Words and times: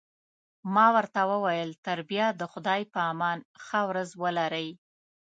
ما 0.73 0.87
ورته 0.95 1.21
وویل: 1.31 1.69
تر 1.85 1.99
بیا 2.09 2.27
د 2.39 2.41
خدای 2.51 2.81
په 2.93 2.99
امان، 3.11 3.37
ښه 3.63 3.81
ورځ 3.89 4.09
ولرئ. 4.23 4.69